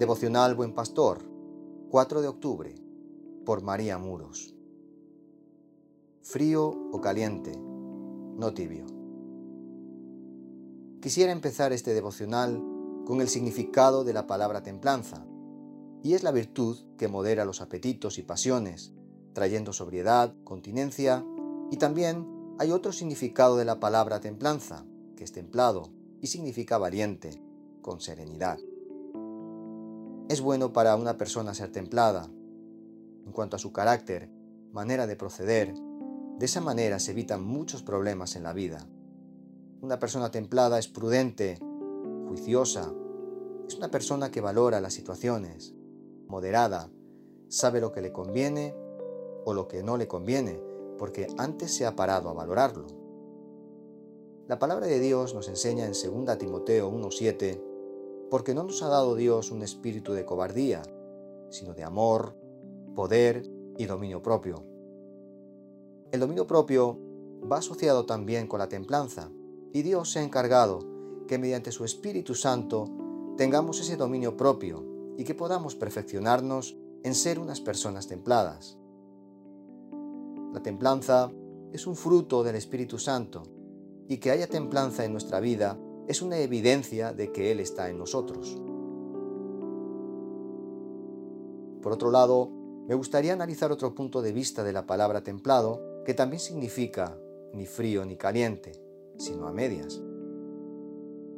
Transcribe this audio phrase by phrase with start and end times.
[0.00, 1.18] Devocional Buen Pastor,
[1.90, 2.74] 4 de octubre,
[3.44, 4.54] por María Muros.
[6.22, 8.86] Frío o caliente, no tibio.
[11.02, 12.64] Quisiera empezar este devocional
[13.04, 15.26] con el significado de la palabra templanza,
[16.02, 18.94] y es la virtud que modera los apetitos y pasiones,
[19.34, 21.26] trayendo sobriedad, continencia,
[21.70, 22.26] y también
[22.58, 25.90] hay otro significado de la palabra templanza, que es templado
[26.22, 27.44] y significa valiente,
[27.82, 28.58] con serenidad.
[30.30, 32.30] Es bueno para una persona ser templada.
[33.26, 34.30] En cuanto a su carácter,
[34.70, 38.86] manera de proceder, de esa manera se evitan muchos problemas en la vida.
[39.80, 41.58] Una persona templada es prudente,
[42.28, 42.94] juiciosa,
[43.66, 45.74] es una persona que valora las situaciones,
[46.28, 46.92] moderada,
[47.48, 48.72] sabe lo que le conviene
[49.44, 50.62] o lo que no le conviene,
[50.96, 52.86] porque antes se ha parado a valorarlo.
[54.46, 57.69] La palabra de Dios nos enseña en 2 Timoteo 1.7
[58.30, 60.82] porque no nos ha dado Dios un espíritu de cobardía,
[61.50, 62.34] sino de amor,
[62.94, 64.64] poder y dominio propio.
[66.12, 66.98] El dominio propio
[67.50, 69.30] va asociado también con la templanza,
[69.72, 70.80] y Dios se ha encargado
[71.26, 72.88] que mediante su Espíritu Santo
[73.36, 74.84] tengamos ese dominio propio
[75.16, 78.76] y que podamos perfeccionarnos en ser unas personas templadas.
[80.52, 81.30] La templanza
[81.72, 83.44] es un fruto del Espíritu Santo,
[84.08, 85.78] y que haya templanza en nuestra vida
[86.10, 88.60] es una evidencia de que Él está en nosotros.
[91.80, 92.50] Por otro lado,
[92.88, 97.16] me gustaría analizar otro punto de vista de la palabra templado, que también significa
[97.52, 98.72] ni frío ni caliente,
[99.18, 100.02] sino a medias.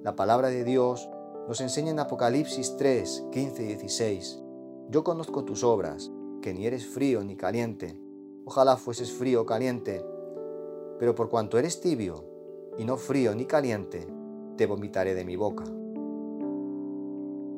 [0.03, 1.07] La palabra de Dios
[1.47, 4.43] nos enseña en Apocalipsis 3, 15 y 16,
[4.89, 8.01] Yo conozco tus obras, que ni eres frío ni caliente,
[8.47, 10.03] ojalá fueses frío o caliente,
[10.99, 12.25] pero por cuanto eres tibio,
[12.79, 14.09] y no frío ni caliente,
[14.57, 15.65] te vomitaré de mi boca.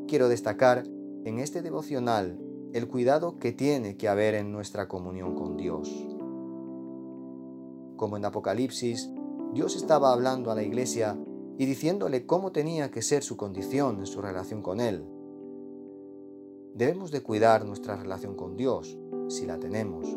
[0.07, 0.85] Quiero destacar
[1.25, 2.39] en este devocional
[2.73, 5.89] el cuidado que tiene que haber en nuestra comunión con Dios.
[7.97, 9.11] Como en Apocalipsis,
[9.53, 11.17] Dios estaba hablando a la iglesia
[11.57, 15.05] y diciéndole cómo tenía que ser su condición en su relación con Él.
[16.75, 18.99] Debemos de cuidar nuestra relación con Dios,
[19.29, 20.09] si la tenemos.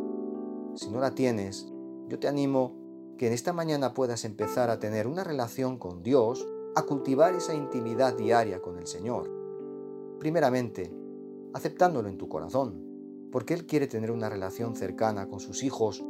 [0.73, 1.71] Si no la tienes,
[2.07, 6.47] yo te animo que en esta mañana puedas empezar a tener una relación con Dios
[6.77, 9.31] a cultivar esa intimidad diaria con el Señor.
[10.19, 10.93] Primeramente,
[11.55, 12.83] aceptándolo en tu corazón,
[13.31, 16.05] porque Él quiere tener una relación cercana con sus hijos,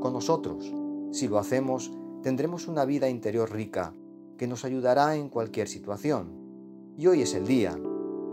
[0.00, 0.74] con nosotros.
[1.12, 1.92] Si lo hacemos,
[2.24, 3.94] tendremos una vida interior rica
[4.36, 6.32] que nos ayudará en cualquier situación.
[6.98, 7.78] Y hoy es el día,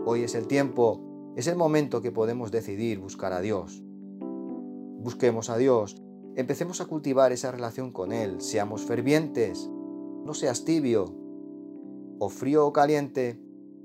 [0.04, 3.84] hoy es el tiempo, es el momento que podemos decidir buscar a Dios.
[4.98, 6.02] Busquemos a Dios,
[6.34, 9.70] empecemos a cultivar esa relación con Él, seamos fervientes,
[10.24, 11.27] no seas tibio,
[12.18, 13.40] o frío o caliente,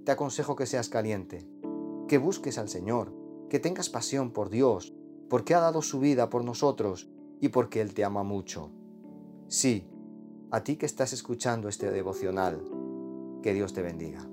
[0.06, 1.48] te aconsejo que seas caliente,
[2.08, 3.14] que busques al Señor,
[3.50, 4.94] que tengas pasión por Dios,
[5.30, 8.72] porque ha dado su vida por nosotros y porque Él te ama mucho.
[9.48, 9.88] Sí,
[10.52, 12.62] a ti que estás escuchando este devocional,
[13.42, 14.28] que Dios te bendiga.